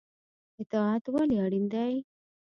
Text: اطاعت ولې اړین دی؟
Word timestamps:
اطاعت 0.61 1.03
ولې 1.13 1.37
اړین 1.45 1.65
دی؟ 1.73 1.93